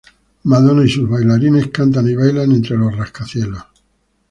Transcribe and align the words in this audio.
Madonna 0.45 0.83
y 0.83 0.89
sus 0.89 1.07
bailarines 1.07 1.67
cantan 1.67 2.07
y 2.09 2.15
bailan 2.15 2.51
entre 2.53 2.75
los 2.75 2.97
rascacielos. 2.97 3.61